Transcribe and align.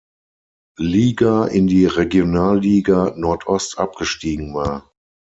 Liga 0.79 1.45
in 1.45 1.67
die 1.67 1.85
Regionalliga 1.85 3.13
Nordost 3.17 3.77
abgestiegen 3.77 4.55
war. 4.55 4.89